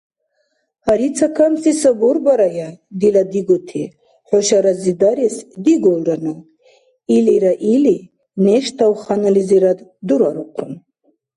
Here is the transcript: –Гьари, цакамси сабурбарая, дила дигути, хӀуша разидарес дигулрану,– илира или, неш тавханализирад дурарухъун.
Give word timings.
–Гьари, 0.85 1.09
цакамси 1.17 1.71
сабурбарая, 1.81 2.69
дила 2.99 3.23
дигути, 3.33 3.83
хӀуша 4.27 4.59
разидарес 4.65 5.35
дигулрану,– 5.63 6.35
илира 7.15 7.53
или, 7.73 7.97
неш 8.43 8.65
тавханализирад 8.77 9.79
дурарухъун. 10.07 10.73